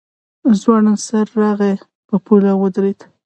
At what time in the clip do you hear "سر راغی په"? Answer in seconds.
1.05-2.15